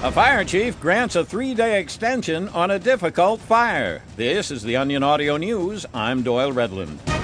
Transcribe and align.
A 0.00 0.12
fire 0.12 0.44
chief 0.44 0.78
grants 0.78 1.16
a 1.16 1.24
three 1.24 1.54
day 1.54 1.80
extension 1.80 2.48
on 2.50 2.70
a 2.70 2.78
difficult 2.78 3.40
fire. 3.40 4.00
This 4.14 4.52
is 4.52 4.62
the 4.62 4.76
Onion 4.76 5.02
Audio 5.02 5.36
News. 5.36 5.86
I'm 5.92 6.22
Doyle 6.22 6.52
Redland. 6.52 7.17